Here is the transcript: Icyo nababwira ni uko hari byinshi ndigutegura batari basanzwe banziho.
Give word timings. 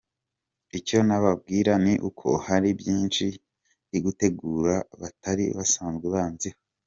Icyo 0.79 0.99
nababwira 1.07 1.71
ni 1.83 1.93
uko 2.09 2.27
hari 2.47 2.69
byinshi 2.79 3.25
ndigutegura 3.87 4.75
batari 5.01 5.45
basanzwe 5.57 6.05
banziho. 6.15 6.57